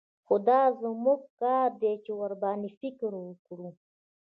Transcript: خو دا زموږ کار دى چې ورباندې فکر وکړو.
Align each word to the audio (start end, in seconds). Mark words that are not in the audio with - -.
خو 0.25 0.35
دا 0.47 0.61
زموږ 0.81 1.19
کار 1.41 1.69
دى 1.81 1.93
چې 2.03 2.11
ورباندې 2.21 2.69
فکر 2.79 3.11
وکړو. 3.23 3.69